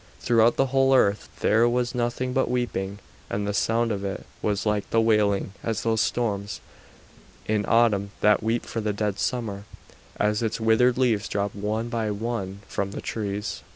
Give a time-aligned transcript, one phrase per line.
[0.19, 2.97] Throughout the whole earth there was nothing but weeping,
[3.29, 6.59] and the sound of it was like the wailing of those storms
[7.47, 9.65] in autumn that weep for the dead summer
[10.19, 13.61] as its withered leaves drop one by one from the trees.